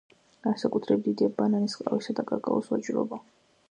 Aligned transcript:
განსაკუთრებით 0.47 1.05
დიდია 1.11 1.33
ბანანის, 1.37 1.79
ყავისა 1.85 2.19
და 2.21 2.29
კაკაოს 2.35 2.75
ვაჭრობა. 2.77 3.27